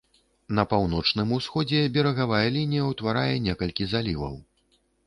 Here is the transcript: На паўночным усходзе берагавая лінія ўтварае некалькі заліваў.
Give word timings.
На 0.59 0.63
паўночным 0.71 1.35
усходзе 1.37 1.83
берагавая 1.99 2.43
лінія 2.59 2.89
ўтварае 2.91 3.35
некалькі 3.51 3.93
заліваў. 3.95 4.35